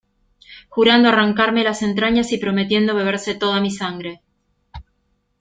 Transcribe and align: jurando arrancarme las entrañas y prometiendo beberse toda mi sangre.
jurando 0.69 1.09
arrancarme 1.09 1.63
las 1.63 1.83
entrañas 1.83 2.31
y 2.31 2.39
prometiendo 2.39 2.95
beberse 2.95 3.35
toda 3.35 3.61
mi 3.61 3.69
sangre. 3.69 4.23